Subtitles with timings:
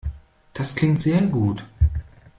[0.55, 1.63] Das klingt sehr gut.